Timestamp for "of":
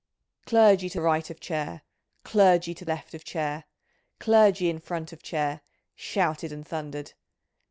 1.29-1.39, 3.13-3.23, 5.13-5.21